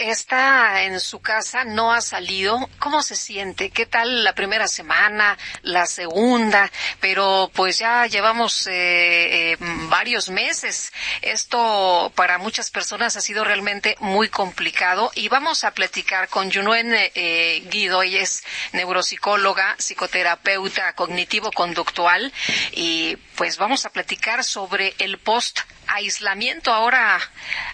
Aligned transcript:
está 0.00 0.82
en 0.84 0.98
su 1.00 1.20
casa, 1.20 1.64
no 1.64 1.92
ha 1.92 2.00
salido. 2.00 2.68
¿Cómo 2.78 3.02
se 3.02 3.16
siente? 3.16 3.70
¿Qué 3.70 3.86
tal 3.86 4.24
la 4.24 4.34
primera 4.34 4.66
semana, 4.66 5.36
la 5.62 5.86
segunda? 5.86 6.70
Pero 7.00 7.50
pues 7.54 7.78
ya 7.78 8.06
llevamos 8.06 8.66
eh, 8.66 9.52
eh, 9.52 9.56
varios 9.88 10.30
meses. 10.30 10.92
Esto 11.20 12.10
para 12.14 12.38
muchas 12.38 12.70
personas 12.70 13.16
ha 13.16 13.20
sido 13.20 13.44
realmente 13.44 13.96
muy 14.00 14.28
complicado 14.28 15.10
y 15.14 15.28
vamos 15.28 15.64
a 15.64 15.72
platicar 15.72 16.28
con 16.28 16.50
Junuen 16.50 16.92
eh, 16.92 17.62
Guido. 17.70 18.02
Ella 18.02 18.22
es 18.22 18.42
neuropsicóloga, 18.72 19.76
psicoterapeuta 19.78 20.94
cognitivo-conductual 20.94 22.32
y 22.72 23.16
pues 23.36 23.58
vamos 23.58 23.84
a 23.84 23.90
platicar 23.90 24.44
sobre 24.44 24.94
el 24.98 25.18
post 25.18 25.60
aislamiento 25.90 26.72
ahora 26.72 27.20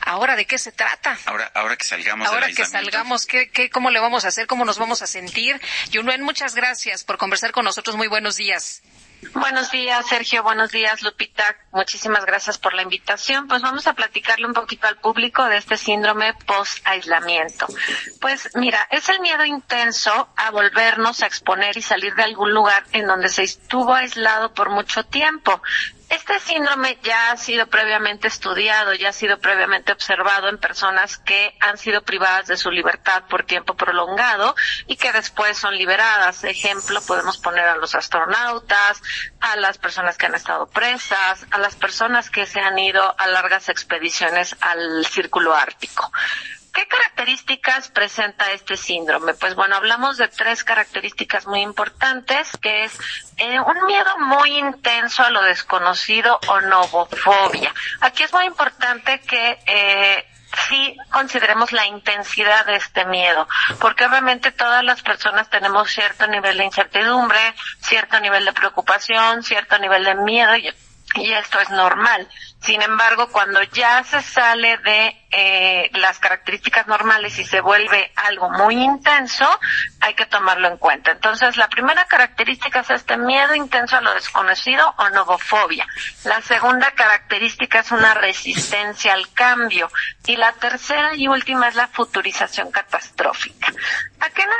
ahora 0.00 0.36
de 0.36 0.46
qué 0.46 0.58
se 0.58 0.72
trata 0.72 1.18
ahora 1.26 1.50
ahora 1.54 1.76
que 1.76 1.84
salgamos 1.84 2.28
ahora 2.28 2.48
que 2.48 2.64
salgamos 2.64 3.26
¿qué, 3.26 3.50
qué, 3.50 3.70
cómo 3.70 3.90
le 3.90 4.00
vamos 4.00 4.24
a 4.24 4.28
hacer 4.28 4.46
cómo 4.46 4.64
nos 4.64 4.78
vamos 4.78 5.02
a 5.02 5.06
sentir 5.06 5.60
Yunuen 5.90 6.22
muchas 6.22 6.54
gracias 6.54 7.04
por 7.04 7.18
conversar 7.18 7.52
con 7.52 7.64
nosotros 7.64 7.96
muy 7.96 8.08
buenos 8.08 8.36
días 8.36 8.82
Buenos 9.34 9.70
días, 9.70 10.06
Sergio. 10.06 10.42
Buenos 10.42 10.70
días, 10.70 11.02
Lupita. 11.02 11.56
Muchísimas 11.72 12.24
gracias 12.26 12.58
por 12.58 12.74
la 12.74 12.82
invitación. 12.82 13.48
Pues 13.48 13.62
vamos 13.62 13.86
a 13.86 13.94
platicarle 13.94 14.46
un 14.46 14.52
poquito 14.52 14.86
al 14.86 14.98
público 14.98 15.44
de 15.46 15.56
este 15.56 15.76
síndrome 15.76 16.34
post-aislamiento. 16.46 17.66
Pues 18.20 18.50
mira, 18.54 18.86
es 18.90 19.08
el 19.08 19.20
miedo 19.20 19.44
intenso 19.44 20.28
a 20.36 20.50
volvernos 20.50 21.22
a 21.22 21.26
exponer 21.26 21.76
y 21.76 21.82
salir 21.82 22.14
de 22.14 22.22
algún 22.22 22.52
lugar 22.52 22.84
en 22.92 23.06
donde 23.06 23.28
se 23.28 23.42
estuvo 23.42 23.94
aislado 23.94 24.52
por 24.54 24.70
mucho 24.70 25.04
tiempo. 25.04 25.62
Este 26.08 26.38
síndrome 26.38 26.98
ya 27.02 27.32
ha 27.32 27.36
sido 27.36 27.66
previamente 27.66 28.28
estudiado, 28.28 28.94
ya 28.94 29.08
ha 29.08 29.12
sido 29.12 29.38
previamente 29.38 29.90
observado 29.90 30.48
en 30.48 30.58
personas 30.58 31.18
que 31.18 31.56
han 31.58 31.78
sido 31.78 32.02
privadas 32.02 32.46
de 32.46 32.56
su 32.56 32.70
libertad 32.70 33.24
por 33.28 33.44
tiempo 33.44 33.74
prolongado 33.74 34.54
y 34.86 34.96
que 34.96 35.10
después 35.12 35.58
son 35.58 35.76
liberadas. 35.76 36.44
Ejemplo, 36.44 37.00
podemos 37.02 37.38
poner 37.38 37.64
a 37.64 37.76
los 37.76 37.96
astronautas, 37.96 39.02
a 39.40 39.56
las 39.56 39.78
personas 39.78 40.16
que 40.16 40.26
han 40.26 40.36
estado 40.36 40.68
presas, 40.68 41.44
a 41.50 41.58
las 41.58 41.74
personas 41.74 42.30
que 42.30 42.46
se 42.46 42.60
han 42.60 42.78
ido 42.78 43.14
a 43.18 43.26
largas 43.26 43.68
expediciones 43.68 44.54
al 44.60 45.04
círculo 45.06 45.54
ártico. 45.54 46.12
¿Qué 46.76 46.86
características 46.88 47.88
presenta 47.88 48.52
este 48.52 48.76
síndrome? 48.76 49.32
Pues 49.32 49.54
bueno, 49.54 49.76
hablamos 49.76 50.18
de 50.18 50.28
tres 50.28 50.62
características 50.62 51.46
muy 51.46 51.62
importantes, 51.62 52.50
que 52.60 52.84
es 52.84 52.98
eh, 53.38 53.58
un 53.58 53.86
miedo 53.86 54.18
muy 54.18 54.58
intenso 54.58 55.22
a 55.22 55.30
lo 55.30 55.40
desconocido 55.42 56.38
o 56.48 56.60
novofobia. 56.60 57.72
Aquí 58.02 58.24
es 58.24 58.32
muy 58.34 58.44
importante 58.44 59.22
que 59.22 59.58
eh, 59.64 60.26
sí 60.68 60.94
consideremos 61.10 61.72
la 61.72 61.86
intensidad 61.86 62.66
de 62.66 62.76
este 62.76 63.06
miedo, 63.06 63.48
porque 63.80 64.06
realmente 64.06 64.52
todas 64.52 64.84
las 64.84 65.00
personas 65.00 65.48
tenemos 65.48 65.90
cierto 65.90 66.26
nivel 66.26 66.58
de 66.58 66.64
incertidumbre, 66.66 67.54
cierto 67.80 68.20
nivel 68.20 68.44
de 68.44 68.52
preocupación, 68.52 69.42
cierto 69.42 69.78
nivel 69.78 70.04
de 70.04 70.14
miedo 70.16 70.54
y, 70.56 70.70
y 71.14 71.32
esto 71.32 71.60
es 71.60 71.70
normal. 71.70 72.28
Sin 72.60 72.82
embargo, 72.82 73.28
cuando 73.28 73.62
ya 73.62 74.02
se 74.02 74.20
sale 74.22 74.76
de 74.78 75.16
eh, 75.30 75.90
las 75.94 76.18
características 76.18 76.86
normales 76.88 77.38
y 77.38 77.44
se 77.44 77.60
vuelve 77.60 78.12
algo 78.16 78.50
muy 78.50 78.82
intenso, 78.82 79.46
hay 80.00 80.14
que 80.14 80.26
tomarlo 80.26 80.68
en 80.68 80.76
cuenta. 80.78 81.12
Entonces, 81.12 81.56
la 81.56 81.68
primera 81.68 82.06
característica 82.06 82.80
es 82.80 82.90
este 82.90 83.16
miedo 83.18 83.54
intenso 83.54 83.96
a 83.96 84.00
lo 84.00 84.12
desconocido 84.14 84.94
o 84.98 85.08
novofobia. 85.10 85.86
La 86.24 86.40
segunda 86.42 86.90
característica 86.90 87.80
es 87.80 87.92
una 87.92 88.14
resistencia 88.14 89.14
al 89.14 89.32
cambio. 89.32 89.90
Y 90.26 90.36
la 90.36 90.52
tercera 90.52 91.14
y 91.14 91.28
última 91.28 91.68
es 91.68 91.76
la 91.76 91.88
futurización 91.88 92.70
catastrófica. 92.72 93.72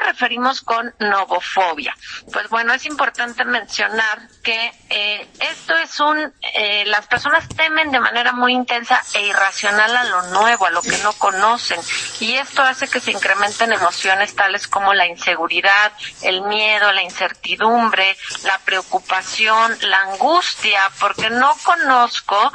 ¿A 0.07 0.13
qué 0.13 0.13
nos 0.13 0.19
referimos 0.19 0.61
con 0.63 0.95
novofobia? 1.01 1.97
Pues 2.33 2.49
bueno, 2.49 2.73
es 2.73 2.87
importante 2.87 3.45
mencionar 3.45 4.29
que 4.43 4.73
eh, 4.91 5.27
esto 5.41 5.77
es 5.77 5.99
un, 6.01 6.33
eh, 6.55 6.85
las 6.87 7.07
personas 7.07 7.49
temen 7.49 7.91
de 7.91 8.01
manera 8.01 8.33
muy 8.33 8.53
intensa 8.53 9.03
e 9.15 9.27
irracional 9.27 9.97
a 9.97 10.05
lo 10.05 10.23
nuevo, 10.31 10.67
a 10.67 10.71
lo 10.71 10.83
que 10.83 10.97
no 10.99 11.13
conocen. 11.15 11.81
Y 12.21 12.35
esto 12.35 12.63
hace 12.63 12.89
que 12.89 13.01
se 13.01 13.13
incrementen 13.13 13.73
emociones 13.73 14.35
tales 14.35 14.69
como 14.69 14.95
la 14.95 15.07
inseguridad, 15.07 15.93
el 16.23 16.43
miedo, 16.43 16.93
la 16.93 17.03
incertidumbre, 17.03 18.17
la 18.45 18.59
preocupación, 18.59 19.77
la 19.83 20.01
angustia, 20.03 20.81
porque 21.01 21.31
no 21.31 21.55
conozco 21.65 22.53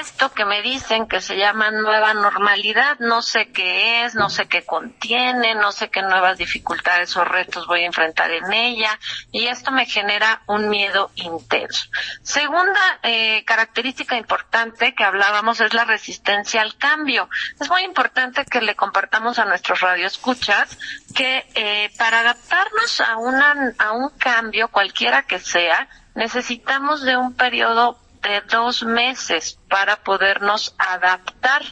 esto 0.00 0.30
que 0.32 0.44
me 0.44 0.60
dicen 0.60 1.06
que 1.06 1.20
se 1.20 1.36
llama 1.36 1.70
nueva 1.70 2.12
normalidad, 2.12 2.98
no 2.98 3.22
sé 3.22 3.50
qué 3.52 4.04
es, 4.04 4.14
no 4.14 4.28
sé 4.28 4.46
qué 4.46 4.62
contiene, 4.64 5.54
no 5.54 5.72
sé 5.72 5.88
qué 5.88 6.02
nuevas 6.02 6.36
dificultades 6.36 6.87
o 7.16 7.24
retos 7.24 7.66
voy 7.66 7.82
a 7.82 7.86
enfrentar 7.86 8.30
en 8.30 8.50
ella 8.52 8.98
y 9.30 9.46
esto 9.46 9.70
me 9.70 9.84
genera 9.84 10.42
un 10.46 10.68
miedo 10.70 11.10
intenso. 11.16 11.88
Segunda 12.22 12.80
eh, 13.02 13.44
característica 13.44 14.16
importante 14.16 14.94
que 14.94 15.04
hablábamos 15.04 15.60
es 15.60 15.74
la 15.74 15.84
resistencia 15.84 16.62
al 16.62 16.76
cambio. 16.78 17.28
Es 17.60 17.68
muy 17.68 17.82
importante 17.82 18.44
que 18.46 18.62
le 18.62 18.74
compartamos 18.74 19.38
a 19.38 19.44
nuestros 19.44 19.80
radioescuchas 19.80 20.78
que 21.14 21.46
eh, 21.54 21.90
para 21.98 22.20
adaptarnos 22.20 23.00
a, 23.00 23.16
una, 23.18 23.74
a 23.78 23.92
un 23.92 24.08
cambio 24.10 24.68
cualquiera 24.68 25.24
que 25.24 25.38
sea, 25.38 25.88
necesitamos 26.14 27.02
de 27.02 27.16
un 27.16 27.34
periodo 27.34 27.98
de 28.22 28.40
dos 28.42 28.82
meses 28.82 29.58
para 29.68 29.96
podernos 29.96 30.74
adaptar. 30.78 31.62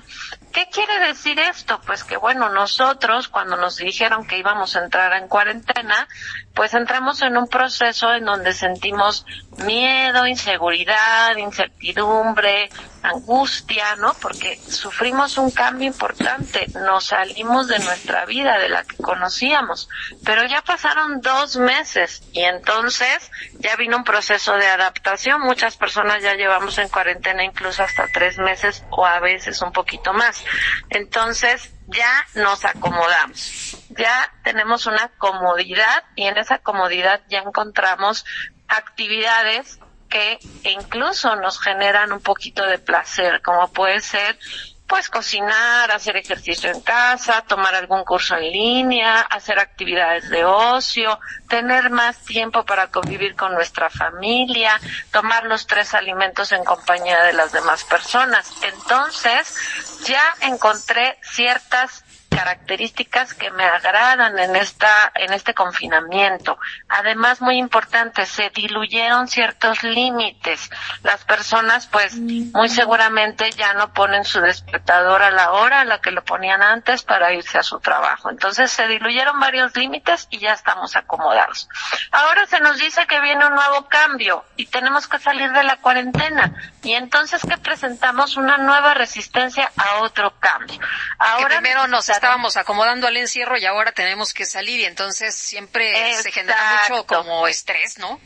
¿Qué 0.57 0.71
quiere 0.71 1.09
decir 1.09 1.39
esto? 1.39 1.83
Pues 1.85 2.03
que 2.03 2.17
bueno, 2.17 2.49
nosotros 2.49 3.29
cuando 3.29 3.59
nos 3.59 3.77
dijeron 3.77 4.27
que 4.27 4.39
íbamos 4.39 4.75
a 4.75 4.85
entrar 4.85 5.13
en 5.13 5.29
cuarentena, 5.29 6.09
pues 6.55 6.73
entramos 6.73 7.21
en 7.21 7.37
un 7.37 7.47
proceso 7.47 8.15
en 8.15 8.25
donde 8.25 8.55
sentimos 8.55 9.27
miedo, 9.59 10.27
inseguridad, 10.27 11.37
incertidumbre, 11.37 12.71
angustia, 13.03 13.97
¿no? 13.97 14.15
Porque 14.15 14.59
sufrimos 14.67 15.39
un 15.39 15.51
cambio 15.51 15.87
importante, 15.89 16.69
nos 16.75 17.05
salimos 17.05 17.69
de 17.69 17.79
nuestra 17.79 18.25
vida, 18.25 18.59
de 18.59 18.69
la 18.69 18.85
que 18.85 18.97
conocíamos, 18.97 19.89
pero 20.25 20.45
ya 20.47 20.63
pasaron 20.63 21.21
dos 21.21 21.57
meses 21.57 22.23
y 22.33 22.43
entonces 22.43 23.31
ya 23.59 23.77
vino 23.77 23.99
un 23.99 24.05
proceso 24.05 24.55
de 24.55 24.67
adaptación, 24.67 25.43
muchas 25.43 25.77
personas 25.77 26.23
ya 26.23 26.35
llevamos 26.35 26.79
en 26.79 26.89
cuarentena 26.89 27.45
incluso 27.45 27.83
hasta 27.83 28.07
tres 28.13 28.39
meses 28.39 28.85
o 28.91 29.07
a 29.07 29.21
veces 29.21 29.61
un 29.63 29.73
poquito 29.73 30.13
más. 30.13 30.46
Entonces, 30.91 31.73
ya 31.89 32.27
nos 32.35 32.65
acomodamos, 32.65 33.77
ya 33.91 34.33
tenemos 34.43 34.87
una 34.87 35.09
comodidad 35.19 36.05
y 36.15 36.25
en 36.25 36.37
esa 36.37 36.59
comodidad 36.59 37.21
ya 37.29 37.39
encontramos 37.39 38.25
actividades 38.69 39.79
que 40.09 40.39
incluso 40.65 41.37
nos 41.37 41.61
generan 41.61 42.13
un 42.13 42.21
poquito 42.21 42.65
de 42.67 42.79
placer, 42.79 43.43
como 43.43 43.73
puede 43.73 44.01
ser 44.01 44.39
pues 44.87 45.09
cocinar, 45.09 45.91
hacer 45.91 46.17
ejercicio 46.17 46.71
en 46.71 46.81
casa, 46.81 47.43
tomar 47.43 47.75
algún 47.75 48.05
curso 48.05 48.37
en 48.37 48.53
línea, 48.53 49.21
hacer 49.21 49.59
actividades 49.59 50.31
de 50.31 50.45
ocio, 50.45 51.19
tener 51.49 51.91
más 51.91 52.19
tiempo 52.25 52.65
para 52.65 52.87
convivir 52.89 53.35
con 53.35 53.53
nuestra 53.53 53.91
familia, 53.91 54.81
tomar 55.11 55.45
los 55.47 55.67
tres 55.67 55.93
alimentos 55.95 56.53
en 56.53 56.65
compañía 56.65 57.25
de 57.25 57.33
las 57.33 57.51
demás 57.51 57.83
personas. 57.85 58.53
Entonces, 58.63 59.57
ya 60.07 60.23
encontré 60.43 61.19
ciertas 61.23 62.05
características 62.37 63.33
que 63.33 63.51
me 63.51 63.65
agradan 63.65 64.39
en 64.39 64.57
esta 64.57 65.11
en 65.15 65.33
este 65.33 65.55
confinamiento. 65.55 66.59
Además, 66.89 67.41
muy 67.41 67.57
importante, 67.57 68.27
se 68.27 68.51
diluyeron 68.51 69.27
ciertos 69.27 69.83
límites. 69.83 70.71
Las 71.03 71.25
personas, 71.25 71.87
pues, 71.87 72.15
muy 72.17 72.69
seguramente 72.69 73.51
ya 73.53 73.73
no 73.73 73.93
ponen 73.95 74.25
su 74.25 74.41
despertador 74.41 75.23
a 75.23 75.31
la 75.31 75.53
hora 75.53 75.81
a 75.81 75.85
la 75.87 76.01
que 76.01 76.11
lo 76.11 76.23
ponían 76.25 76.63
antes 76.63 77.03
para 77.03 77.33
irse 77.33 77.57
a 77.59 77.63
su 77.63 77.81
trabajo. 77.81 78.29
Entonces, 78.29 78.71
se 78.71 78.87
diluyeron 78.87 79.41
varios 79.41 79.75
límites 79.75 80.29
y 80.31 80.39
ya 80.39 80.53
estamos 80.53 80.95
acomodados. 80.95 81.69
Ahora 82.13 82.47
se 82.47 82.61
nos 82.61 82.79
dice 82.79 83.07
que 83.07 83.21
viene 83.21 83.47
un 83.47 83.55
nuevo 83.55 83.89
cambio 83.89 84.45
y 84.57 84.67
tenemos 84.67 85.09
que 85.09 85.19
salir 85.19 85.51
de 85.53 85.65
la 85.65 85.77
cuarentena. 85.79 86.53
Y 86.83 86.93
entonces 86.93 87.41
que 87.49 87.57
presentamos 87.59 88.37
una 88.37 88.59
nueva 88.59 88.95
resistencia 88.95 89.73
a 89.77 90.03
otro 90.03 90.35
cambio. 90.39 90.79
Ahora 91.19 91.57
que 91.57 91.61
primero 91.63 91.87
nos 91.89 92.09
estábamos 92.27 92.57
acomodando 92.57 93.07
al 93.07 93.17
encierro 93.17 93.57
y 93.57 93.65
ahora 93.67 93.93
tenemos 93.93 94.35
que 94.35 94.47
salir 94.47 94.81
y 94.81 94.85
entonces 94.85 95.35
siempre 95.35 96.13
se 96.15 96.33
genera 96.33 96.89
mucho 96.89 97.07
como 97.07 97.47
estrés, 97.47 97.99
¿no? 97.99 98.21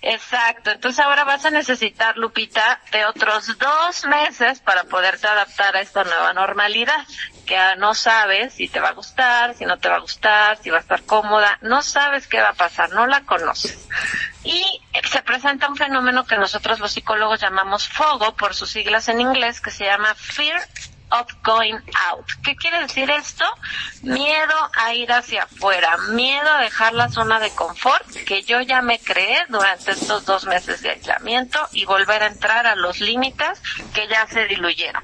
Exacto, 0.00 0.70
entonces 0.70 1.02
ahora 1.02 1.24
vas 1.24 1.44
a 1.44 1.50
necesitar, 1.50 2.16
Lupita, 2.16 2.80
de 2.90 3.06
otros 3.06 3.58
dos 3.58 4.04
meses 4.06 4.60
para 4.60 4.84
poderte 4.84 5.26
adaptar 5.26 5.76
a 5.76 5.80
esta 5.80 6.04
nueva 6.04 6.32
normalidad, 6.34 7.06
que 7.46 7.58
no 7.78 7.94
sabes 7.94 8.54
si 8.54 8.68
te 8.68 8.80
va 8.80 8.88
a 8.88 8.92
gustar, 8.92 9.54
si 9.54 9.64
no 9.64 9.78
te 9.78 9.88
va 9.88 9.96
a 9.96 10.00
gustar, 10.00 10.58
si 10.62 10.68
va 10.68 10.78
a 10.78 10.80
estar 10.80 11.02
cómoda, 11.04 11.58
no 11.62 11.82
sabes 11.82 12.26
qué 12.26 12.40
va 12.40 12.50
a 12.50 12.54
pasar, 12.54 12.90
no 12.90 13.06
la 13.06 13.22
conoces. 13.22 13.78
Y 14.42 14.82
se 15.10 15.22
presenta 15.22 15.68
un 15.68 15.76
fenómeno 15.76 16.26
que 16.26 16.36
nosotros 16.36 16.80
los 16.80 16.92
psicólogos 16.92 17.40
llamamos 17.40 17.88
FOGO, 17.88 18.36
por 18.36 18.54
sus 18.54 18.70
siglas 18.70 19.08
en 19.08 19.22
inglés, 19.22 19.62
que 19.62 19.70
se 19.70 19.84
llama 19.84 20.14
Fear 20.14 20.60
of 21.20 21.26
going 21.42 21.76
out. 22.10 22.26
¿Qué 22.42 22.56
quiere 22.56 22.80
decir 22.80 23.10
esto? 23.10 23.44
Miedo 24.02 24.54
a 24.76 24.94
ir 24.94 25.10
hacia 25.12 25.44
afuera, 25.44 25.96
miedo 26.10 26.50
a 26.50 26.60
dejar 26.60 26.92
la 26.92 27.08
zona 27.08 27.38
de 27.40 27.50
confort 27.50 28.06
que 28.26 28.42
yo 28.42 28.60
ya 28.60 28.82
me 28.82 28.98
creé 28.98 29.44
durante 29.48 29.92
estos 29.92 30.24
dos 30.24 30.44
meses 30.46 30.82
de 30.82 30.90
aislamiento 30.90 31.58
y 31.72 31.84
volver 31.84 32.22
a 32.22 32.26
entrar 32.26 32.66
a 32.66 32.74
los 32.74 33.00
límites 33.00 33.62
que 33.92 34.08
ya 34.08 34.26
se 34.26 34.46
diluyeron. 34.46 35.02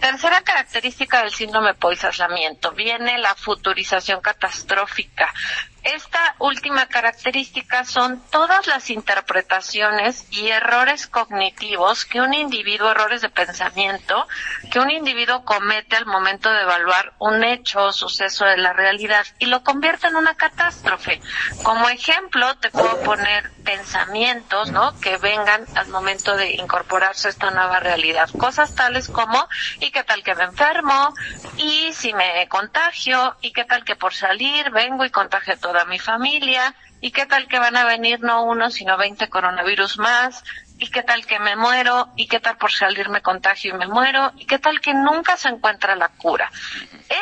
Tercera 0.00 0.42
característica 0.42 1.22
del 1.22 1.32
síndrome 1.32 1.74
post-aislamiento, 1.74 2.70
viene 2.72 3.18
la 3.18 3.34
futurización 3.34 4.20
catastrófica. 4.20 5.32
Esta 5.82 6.34
última 6.40 6.86
característica 6.86 7.84
son 7.84 8.20
todas 8.30 8.66
las 8.66 8.90
interpretaciones 8.90 10.26
y 10.30 10.48
errores 10.48 11.06
cognitivos 11.06 12.04
que 12.04 12.20
un 12.20 12.34
individuo, 12.34 12.90
errores 12.90 13.22
de 13.22 13.28
pensamiento, 13.28 14.26
que 14.70 14.80
un 14.80 14.90
individuo 14.90 15.44
comete 15.44 15.96
al 15.96 16.06
momento 16.06 16.50
de 16.50 16.62
evaluar 16.62 17.14
un 17.18 17.44
hecho 17.44 17.84
o 17.84 17.92
suceso 17.92 18.44
de 18.44 18.56
la 18.56 18.72
realidad 18.72 19.24
y 19.38 19.46
lo 19.46 19.62
convierte 19.62 20.08
en 20.08 20.16
una 20.16 20.34
catástrofe. 20.34 21.20
Como 21.62 21.88
ejemplo, 21.88 22.56
te 22.58 22.70
puedo 22.70 23.00
poner 23.02 23.57
pensamientos, 23.68 24.72
¿no? 24.72 24.98
Que 24.98 25.18
vengan 25.18 25.66
al 25.74 25.88
momento 25.88 26.34
de 26.38 26.54
incorporarse 26.54 27.28
a 27.28 27.30
esta 27.30 27.50
nueva 27.50 27.80
realidad. 27.80 28.30
Cosas 28.38 28.74
tales 28.74 29.08
como, 29.08 29.46
¿y 29.78 29.90
qué 29.90 30.04
tal 30.04 30.22
que 30.22 30.34
me 30.34 30.44
enfermo? 30.44 31.12
¿Y 31.58 31.92
si 31.92 32.14
me 32.14 32.48
contagio? 32.48 33.36
¿Y 33.42 33.52
qué 33.52 33.64
tal 33.64 33.84
que 33.84 33.94
por 33.94 34.14
salir 34.14 34.70
vengo 34.70 35.04
y 35.04 35.10
contagio 35.10 35.58
toda 35.58 35.84
mi 35.84 35.98
familia, 35.98 36.74
y 37.00 37.10
qué 37.10 37.26
tal 37.26 37.46
que 37.48 37.58
van 37.58 37.76
a 37.76 37.84
venir 37.84 38.20
no 38.20 38.44
uno, 38.44 38.70
sino 38.70 38.96
20 38.96 39.28
coronavirus 39.28 39.98
más, 39.98 40.44
y 40.78 40.90
qué 40.90 41.02
tal 41.02 41.26
que 41.26 41.38
me 41.40 41.56
muero, 41.56 42.08
y 42.16 42.28
qué 42.28 42.38
tal 42.38 42.56
por 42.56 42.72
salir 42.72 43.08
me 43.08 43.20
contagio 43.20 43.74
y 43.74 43.78
me 43.78 43.86
muero, 43.86 44.32
y 44.36 44.46
qué 44.46 44.58
tal 44.58 44.80
que 44.80 44.94
nunca 44.94 45.36
se 45.36 45.48
encuentra 45.48 45.96
la 45.96 46.08
cura. 46.08 46.50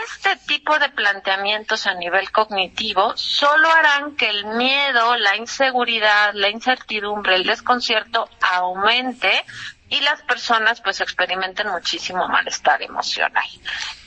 Este 0.04 0.36
tipo 0.46 0.78
de 0.78 0.90
planteamientos 0.90 1.86
a 1.86 1.94
nivel 1.94 2.30
cognitivo 2.30 3.16
solo 3.16 3.68
harán 3.70 4.16
que 4.16 4.28
el 4.28 4.44
miedo, 4.44 5.16
la 5.16 5.36
inseguridad, 5.36 6.32
la 6.34 6.50
incertidumbre, 6.50 7.36
el 7.36 7.44
desconcierto 7.44 8.28
aumente 8.40 9.44
y 9.88 10.00
las 10.00 10.22
personas 10.22 10.80
pues 10.80 11.00
experimenten 11.00 11.68
muchísimo 11.68 12.26
malestar 12.28 12.82
emocional. 12.82 13.44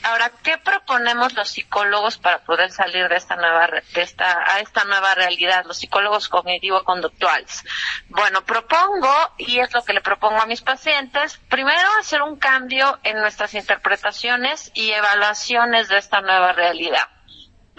Ahora, 0.04 0.32
¿qué 0.44 0.58
proponemos 0.58 1.34
los 1.34 1.50
psicólogos 1.50 2.18
para 2.18 2.40
poder 2.40 2.72
salir 2.72 3.08
de 3.10 3.16
esta 3.16 3.36
nueva 3.36 3.68
de 3.68 4.02
esta 4.02 4.54
a 4.54 4.60
esta 4.60 4.86
nueva 4.86 5.16
realidad, 5.16 5.66
los 5.66 5.78
psicólogos 5.78 6.30
cognitivo-conductuales? 6.30 7.64
Bueno, 8.08 8.44
propongo 8.44 9.14
y 9.38 9.60
es 9.60 9.74
lo 9.74 9.84
que 9.84 9.94
le 9.94 10.02
propongo 10.02 10.42
a 10.42 10.46
mis 10.46 10.62
pacientes, 10.62 11.38
primero 11.50 11.90
hacer 12.00 12.22
un 12.22 12.38
cambio 12.38 13.00
en 13.04 13.20
nuestras 13.20 13.54
interpretaciones 13.54 14.72
y 14.74 14.92
evaluaciones 14.92 15.90
de 15.90 15.98
esta 15.98 16.22
nueva 16.22 16.54
realidad 16.54 17.08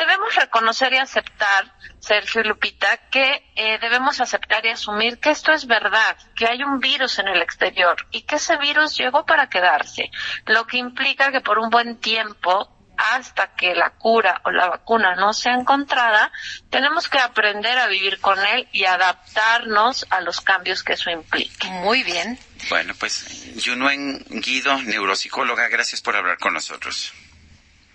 debemos 0.00 0.35
reconocer 0.35 0.93
y 0.94 0.97
aceptar, 0.97 1.73
Sergio 2.00 2.41
y 2.41 2.44
Lupita, 2.44 2.97
que 3.11 3.44
eh, 3.55 3.79
debemos 3.81 4.20
aceptar 4.20 4.64
y 4.64 4.70
asumir 4.70 5.20
que 5.20 5.31
esto 5.31 5.52
es 5.52 5.67
verdad, 5.67 6.17
que 6.35 6.47
hay 6.47 6.62
un 6.62 6.81
virus 6.81 7.19
en 7.19 7.29
el 7.29 7.43
exterior 7.43 8.06
y 8.11 8.23
que 8.23 8.37
ese 8.37 8.56
virus 8.56 8.97
llegó 8.97 9.26
para 9.26 9.49
quedarse, 9.49 10.11
lo 10.47 10.67
que 10.67 10.79
implica 10.79 11.31
que 11.31 11.43
por 11.43 11.58
un 11.58 11.69
buen 11.69 11.99
tiempo 11.99 12.75
hasta 12.97 13.55
que 13.55 13.75
la 13.75 13.91
cura 13.91 14.41
o 14.44 14.50
la 14.50 14.69
vacuna 14.69 15.14
no 15.17 15.32
sea 15.32 15.55
encontrada, 15.55 16.32
tenemos 16.70 17.08
que 17.08 17.19
aprender 17.19 17.79
a 17.79 17.87
vivir 17.87 18.20
con 18.20 18.38
él 18.38 18.69
y 18.73 18.85
adaptarnos 18.85 20.06
a 20.11 20.20
los 20.20 20.41
cambios 20.41 20.82
que 20.82 20.94
eso 20.94 21.11
implique. 21.11 21.67
Muy 21.69 22.03
bien. 22.03 22.38
Bueno, 22.69 22.94
pues 22.99 23.55
Yunuen 23.56 24.25
Guido, 24.29 24.82
neuropsicóloga, 24.82 25.69
gracias 25.69 26.03
por 26.03 26.17
hablar 26.17 26.38
con 26.38 26.53
nosotros. 26.53 27.12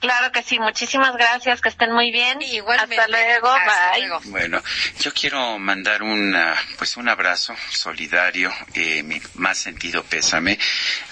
Claro 0.05 0.31
que 0.31 0.43
sí, 0.43 0.59
muchísimas 0.59 1.15
gracias, 1.15 1.61
que 1.61 1.69
estén 1.69 1.91
muy 1.91 2.11
bien. 2.11 2.39
Igualmente. 2.39 2.99
Hasta 2.99 3.07
luego, 3.07 3.51
bye. 3.51 4.29
Bueno, 4.29 4.61
yo 4.99 5.11
quiero 5.11 5.57
mandar 5.57 6.03
un, 6.03 6.37
pues 6.77 6.95
un 6.95 7.09
abrazo 7.09 7.55
solidario, 7.71 8.53
eh, 8.75 9.01
mi 9.01 9.19
más 9.33 9.57
sentido 9.57 10.03
pésame, 10.03 10.59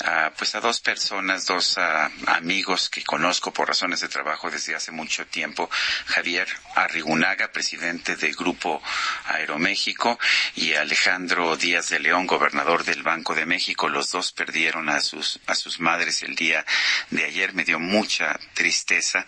a, 0.05 0.31
pues 0.37 0.53
a 0.53 0.59
dos 0.59 0.79
personas, 0.79 1.47
dos 1.47 1.79
amigos 2.27 2.87
que 2.87 3.03
conozco 3.03 3.51
por 3.51 3.67
razones 3.67 4.01
de 4.01 4.09
trabajo 4.09 4.51
desde 4.51 4.75
hace 4.75 4.91
mucho 4.91 5.25
tiempo, 5.25 5.71
Javier 6.05 6.47
Arrigunaga, 6.75 7.51
presidente 7.51 8.15
del 8.15 8.35
Grupo 8.35 8.79
Aeroméxico, 9.25 10.19
y 10.53 10.73
Alejandro 10.73 11.57
Díaz 11.57 11.89
de 11.89 11.99
León, 11.99 12.27
gobernador 12.27 12.83
del 12.83 13.01
Banco 13.01 13.33
de 13.33 13.47
México. 13.47 13.89
Los 13.89 14.11
dos 14.11 14.33
perdieron 14.33 14.89
a 14.89 15.01
sus, 15.01 15.39
a 15.47 15.55
sus 15.55 15.79
madres 15.79 16.21
el 16.21 16.35
día 16.35 16.63
de 17.09 17.25
ayer. 17.25 17.55
Me 17.55 17.63
dio 17.63 17.79
mucha 17.79 18.39
tristeza 18.85 19.25